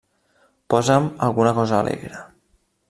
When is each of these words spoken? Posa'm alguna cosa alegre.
Posa'm 0.75 1.05
alguna 1.29 1.55
cosa 1.61 1.81
alegre. 1.83 2.25